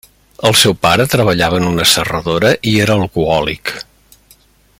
El 0.47 0.55
seu 0.61 0.73
pare 0.85 1.05
treballava 1.11 1.59
en 1.63 1.69
una 1.73 1.85
serradora 1.91 2.53
i 2.73 2.75
era 2.87 2.97
alcohòlic. 3.03 3.77